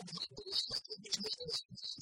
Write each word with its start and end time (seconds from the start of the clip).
Thank 0.00 0.10
you. 1.98 2.01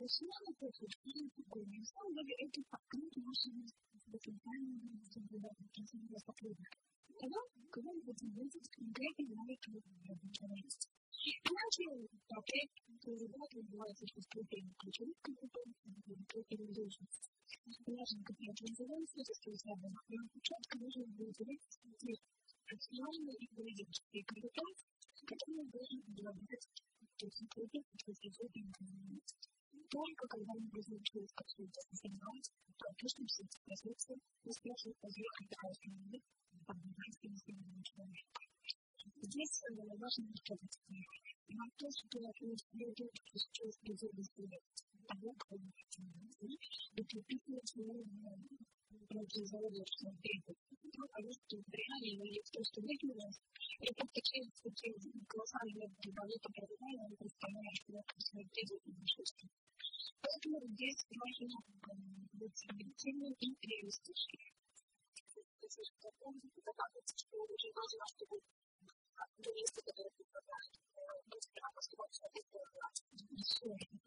Это 0.00 0.08
фильм 0.08 1.28
такой? 1.36 1.60
На 1.76 1.84
самом 1.84 2.14
деле 2.16 2.32
это 2.40 2.64
открыт 2.72 3.12
нашим 3.20 3.68
потенциальным 4.08 4.96
сотрудникам. 6.16 6.80
Тогда, 7.20 7.36
когда 7.68 7.92
мы 7.92 8.00
будем 8.08 8.32
видеть 8.32 8.64
конкретные 8.72 9.28
навыки 9.36 9.68
работы. 10.08 10.24
Иначе 11.20 11.84
проект 12.32 12.80
работы 12.88 13.60
называется 13.60 14.06
ступень 14.24 14.72
ключевых 14.80 15.20
компетенций 15.20 15.92
и 16.48 16.56
должности. 16.72 17.28
Важно, 17.84 18.24
как 18.24 18.36
я 18.40 18.56
называю, 18.56 19.04
это 19.04 19.34
связано. 19.36 20.00
Четко 20.40 20.78
нужно 20.80 21.04
выделить 21.12 21.76
профессиональные 22.64 23.36
и 23.36 23.46
политические 23.52 24.24
компетенции, 24.24 24.88
которые 25.28 25.68
должны 25.68 26.00
обладать 26.08 26.64
техникой, 27.18 27.68
и 27.68 28.64
только 29.90 30.26
когда 30.28 30.52
мы 30.54 30.70
различились 30.72 31.32
как 31.34 31.46
люди 31.58 31.80
занимались, 31.92 32.50
то 32.78 32.86
точно 32.96 33.26
все 33.26 33.42
эти 33.42 33.58
позиции 33.66 34.16
успешно 34.44 34.92
подъехали 35.00 35.48
к 35.50 35.62
разным 35.62 36.22
по-английски 36.66 37.26
человека. 37.82 38.40
Здесь 39.22 39.62
важно 39.98 40.30
сказать, 40.36 40.78
на 41.48 41.64
то, 41.76 41.86
что 41.90 42.18
люди 42.72 43.10
сейчас 43.34 43.78
безопасны 43.82 44.60
того, 45.08 45.34
кто 45.38 45.56
свою 47.64 48.06
противозалежную 49.08 50.16
требование. 50.22 50.78
Потому 50.80 51.32
что 51.32 51.56
в 51.56 51.72
реалии 51.74 52.38
есть 52.38 52.52
то, 52.52 52.62
что 52.64 52.80
выигрывает, 52.80 53.34
что 67.80 67.86
очень 67.86 67.98
важно, 67.98 68.16
чтобы 68.16 68.40
юристы, 69.38 69.80
которые 69.82 70.10
предлагают 70.12 70.80
быстро 71.28 71.62
ситуацию 71.80 72.26
объективно, 72.28 72.90
если 73.30 73.99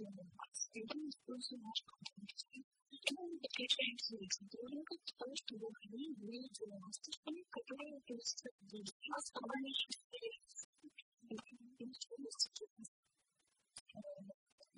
дополнительная 0.00 0.24
информация. 0.24 0.82
Это 0.82 0.98
используем 1.08 1.62
наш. 1.62 1.84
И 2.90 2.98
мы 3.16 3.38
подключаем 3.38 3.98
своих 3.98 4.32
сотрудников 4.32 4.98
для 5.04 5.14
того, 5.18 5.34
чтобы 5.36 5.66
они 5.84 6.14
были 6.16 6.48
деловыми, 6.48 7.44
которые 7.50 8.00
происходят 8.00 8.54
у 8.60 9.10
нас 9.10 9.24
в 9.28 9.32
команде 9.32 9.72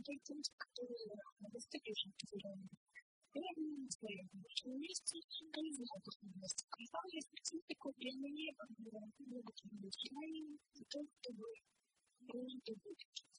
Дети, 0.02 0.34
которые 0.58 1.14
достаточно 1.52 2.12
потеряны 2.18 2.68
Первым 3.32 3.88
своим 3.88 4.28
рабочем 4.32 4.80
месте 4.80 5.20
они 5.56 5.72
знают 5.72 6.04
возможности. 6.04 6.66
Когда 6.68 6.98
есть 7.12 7.28
специфику 7.28 7.92
применения, 7.92 8.52
могут 9.26 9.56
быть 9.72 9.96
за 10.74 10.84
то, 10.84 11.00
чтобы 11.20 11.44
будет. 12.74 13.31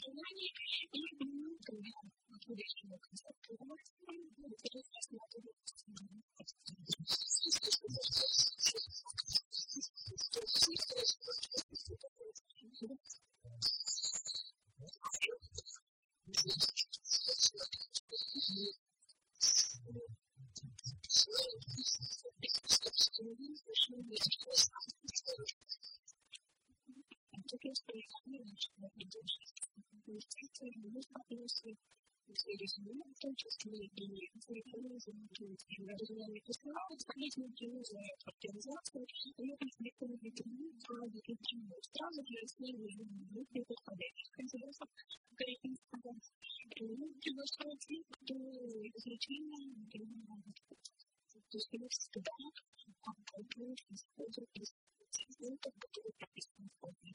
Желание 0.00 0.50
и 0.92 1.29
конечно, 28.50 28.90
идешь. 28.96 29.38
Естественно, 30.06 30.90
нужно 30.90 31.18
если 31.28 31.76
Серьезно, 32.32 33.02
в 33.10 33.18
том 33.18 33.34
числе 33.34 33.74
и 33.74 34.30
зарегулированы 34.38 35.02
разумные 35.98 36.40
фестивали, 36.46 36.96
советники 36.98 37.64
уже 37.66 37.98
организации, 38.24 39.02
и 39.36 39.56
конфликтовые 39.56 40.18
ветераны 40.22 40.70
в 40.70 41.12
Википедии. 41.12 41.74
Сразу 41.90 42.22
же 42.22 42.46
с 42.46 42.58
ними 42.60 42.86
не 43.34 43.64
подходящих 43.64 44.30
интересов, 44.38 44.88
корректно 45.34 45.74
сказать. 45.74 46.30
И 46.76 46.86
приглашают 47.18 47.80
тех, 47.80 48.06
кто 48.06 48.34
изучение, 48.94 49.74
то 51.50 51.58
есть, 51.58 51.68
всегда 51.90 52.30
попробует 53.02 53.78
использовать 53.90 54.54
инструментов, 54.54 55.72
которые 55.80 56.12
прописаны 56.16 56.68
в 56.68 56.78
форме. 56.78 57.14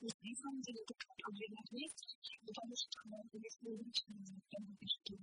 самое 0.00 0.32
на 0.32 0.40
самом 0.40 0.62
деле 0.62 0.80
это 0.80 0.94
проблема 1.18 1.60
есть, 1.72 2.16
потому 2.46 2.74
что 2.74 3.00
если 3.32 3.68
лично 3.84 4.14
что 4.96 5.14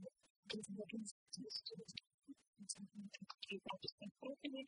какие 3.28 3.60
прописные 3.60 4.12
профили, 4.20 4.66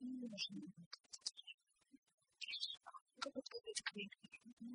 не 0.00 0.28
нужно 0.28 0.62
как 3.20 3.32
сказать, 3.44 3.82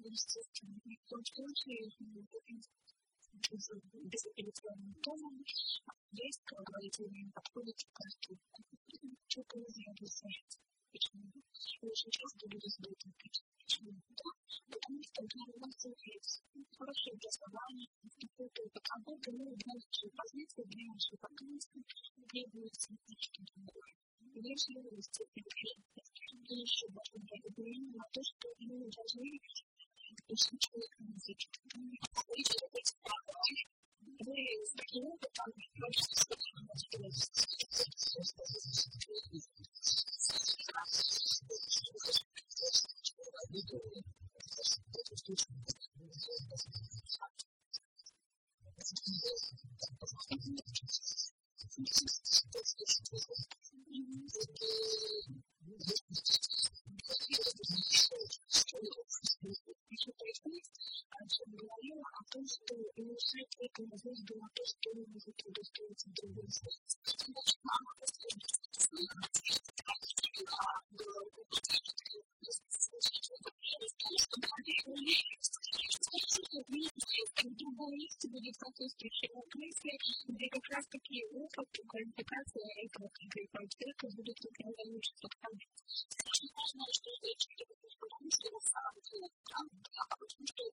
естественно, 0.04 0.78
в 0.84 1.10
том 1.10 1.26
случае, 1.26 1.90
безапелляционным 4.04 4.94
тоном, 5.02 5.44
есть, 6.12 6.42
как 6.46 6.64
говорится, 6.64 7.04
подходит 7.34 7.78
к 7.78 7.94
каждому. 7.94 8.40
Что-то 9.28 9.58
не 9.58 9.86
объясняется. 9.90 10.60
Почему? 10.94 11.26
Очень 11.82 12.12
часто 12.12 12.46
люди 12.54 12.68
задают 12.70 13.02
вопрос, 13.04 13.44
почему? 13.58 13.92
Да, 14.14 14.30
потому 14.70 15.02
что 15.02 15.26
для 15.26 15.46
нас 15.58 15.86
есть 16.06 16.44
хорошее 16.78 17.14
образование, 17.18 17.88
какой-то 18.22 18.62
опыт 18.62 18.86
работы, 18.94 19.32
ну, 19.32 19.56
для 19.58 19.74
нашей 19.74 20.10
позиции, 20.14 20.64
для 20.70 20.86
нашей 20.94 21.18
вакансии 21.20 21.84
требуется 22.30 22.94
нечто 23.10 23.42
другое. 23.56 23.94
Вежливая 24.38 25.02
степень 25.02 25.50
и 26.50 26.56
еще 26.62 26.86
важно 26.94 27.26
благодарение 27.26 27.92
на 27.98 28.06
то, 28.14 28.22
что 28.22 28.54
мы 28.60 28.88
должны 28.92 29.42
если 30.30 30.58
человек 30.58 30.94
не 31.00 31.18
видит, 31.26 31.50
вы 31.74 32.38
быть 32.72 32.94
вы 34.20 34.36
с 34.66 34.74
таким 34.74 35.06
опытом 35.06 35.54
можете 35.76 36.98
говорила, 61.94 62.06
о 62.20 62.24
том, 62.32 62.46
что 62.48 62.76
уменьшать 62.96 63.56
это 63.60 63.84
возможно 63.90 64.26
было 64.26 64.50
то, 64.54 64.66
что 64.66 64.94
не 64.94 65.06
может 65.08 65.46
удостоиться 65.46 66.10
в 66.10 66.14
другом 66.14 66.50
случае. 66.50 66.90
В 75.54 75.63
другом 77.64 77.94
месте 77.98 78.28
будет 78.30 78.56
соответствующая 78.56 79.30
вакансия, 79.34 79.98
где 80.28 80.50
как 80.50 80.66
раз 80.70 80.86
таки 80.88 81.26
опыт 81.32 81.68
и 81.80 81.84
квалификация 81.88 82.68
этого 82.86 83.10
конкретного 83.10 83.68
человека 83.70 84.08
будут 84.16 84.38
лучше 84.86 85.14
подходить. 85.22 85.70
Очень 86.26 86.50
важно, 86.54 86.84
что 86.92 87.10
речь 87.24 87.48
идет 87.50 87.70
потому 88.00 88.30
что 88.32 88.50
на 88.52 88.60
самом 88.60 89.02
деле, 89.02 89.28
потому 89.44 90.48
что 90.48 90.64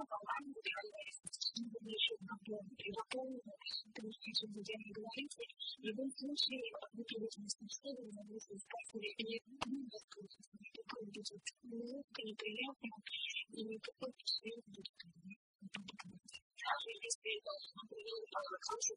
образования, 0.00 0.60
реальные 0.62 1.10
свои 1.10 1.30
специализации, 1.30 2.14
у 2.14 2.24
нас 2.24 2.40
нет 2.46 2.94
этого 3.00 3.26
вещей, 3.50 3.82
как 3.90 4.00
раз 4.00 4.14
чтобы 4.34 4.58
не 4.60 4.64
что 4.64 4.92
говорите, 4.94 5.42
в 5.78 5.84
любом 5.84 6.08
случае, 6.14 6.62
вы 6.92 7.04
привычность 7.04 7.62
исследования, 7.62 8.24
если 8.30 8.56
спрашивали, 8.56 9.08
или 9.18 9.42
какой 10.78 11.04
будет 11.10 11.42
неловко, 11.64 12.20
неприятно, 12.22 12.88
и 13.52 13.64
никакой 13.64 14.12
впечатление 14.12 14.62
будет 14.66 14.94
даже 16.60 16.90
если 17.02 17.40
это, 17.40 17.50
например, 17.82 18.14
впечатление, 18.30 18.78
если 18.78 18.94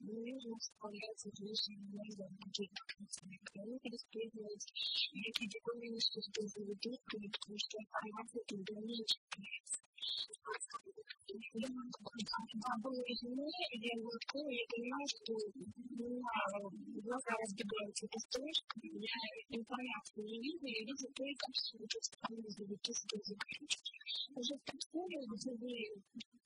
Вы 0.00 0.60
справляются 0.60 1.28
с 1.30 1.40
решением 1.40 2.10
за 2.10 2.28
какие-то 2.44 2.82
концерты, 2.96 3.60
использовать 3.94 4.66
какие-то 5.12 5.58
что 6.20 6.20
заведут, 6.46 7.00
потому 7.06 7.58
что 7.58 7.78
информация 7.78 8.42
это 8.42 8.54
удаленно 8.56 9.04
было 12.82 13.02
изменение, 13.06 13.68
я 13.72 13.94
вот 14.02 14.20
я 14.34 14.64
понимаю, 14.68 15.06
что 15.08 15.32
глаза 17.00 17.32
разбегаются 17.40 18.06
по 18.08 18.18
строчкам, 18.20 18.82
я 18.82 19.16
информацию 19.48 20.24
не 20.24 20.40
вижу, 20.40 20.66
я 20.66 20.84
вижу 20.84 21.08
только 21.14 21.46
вот 21.78 21.88
эти 21.88 22.10
завитки, 22.50 22.92
что 22.92 23.16
закрыть. 23.24 23.76
Уже 24.34 24.54
в 24.56 24.64
текстуре, 24.70 25.18
где 25.26 25.50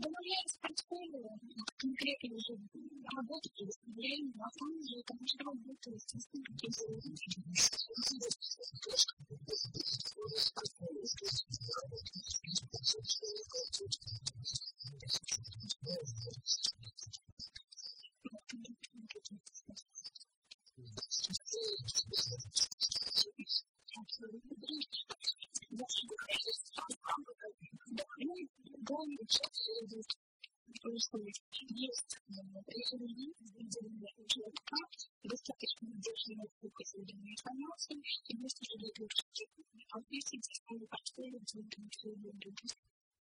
Добавляется 0.00 0.56
портфолио, 0.62 1.28
конкретно 1.76 2.34
уже 2.34 2.54
и 2.54 3.64
выставление, 3.66 4.32
на 4.34 4.50
самом 4.58 4.80
деле, 4.80 5.02
потому 5.06 5.26
что 5.26 5.44
работа, 5.44 5.90
естественно, 5.90 6.42
какие-то 6.44 6.80
used 31.80 32.12
in 32.28 32.44
the 32.52 32.62
Asian 32.76 33.02
League 33.08 33.49